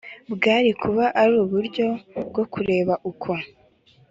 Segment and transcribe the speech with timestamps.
[0.33, 1.87] bwari kuba ari uburyo
[2.29, 3.31] bwo kureba uko